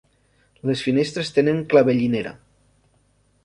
Les 0.69 0.81
finestres 0.87 1.31
tenen 1.37 1.61
clavellinera. 1.75 2.35